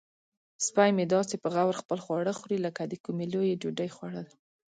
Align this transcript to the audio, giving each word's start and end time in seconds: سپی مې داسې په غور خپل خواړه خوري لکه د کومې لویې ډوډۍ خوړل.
سپی 0.65 0.89
مې 0.95 1.05
داسې 1.15 1.35
په 1.43 1.47
غور 1.55 1.75
خپل 1.81 1.97
خواړه 2.05 2.31
خوري 2.37 2.57
لکه 2.65 2.81
د 2.85 2.93
کومې 3.03 3.25
لویې 3.33 3.59
ډوډۍ 3.61 3.89
خوړل. 3.95 4.27